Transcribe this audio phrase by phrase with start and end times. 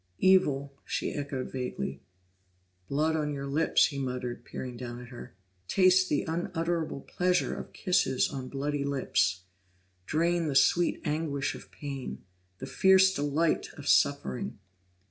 [0.17, 2.01] "Evil," she echoed vaguely.
[2.89, 5.35] "Blood on your lips!" he muttered, peering down at her.
[5.67, 9.41] "Taste the unutterable pleasure of kisses on bloody lips;
[10.07, 12.23] drain the sweet anguish of pain,
[12.57, 14.57] the fierce delight of suffering!"